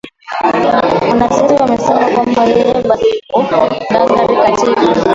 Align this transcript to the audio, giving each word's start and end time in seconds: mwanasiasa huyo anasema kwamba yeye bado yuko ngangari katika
mwanasiasa 0.53 1.43
huyo 1.45 1.63
anasema 1.63 2.05
kwamba 2.15 2.43
yeye 2.45 2.73
bado 2.83 3.05
yuko 3.35 3.65
ngangari 3.91 4.35
katika 4.35 5.01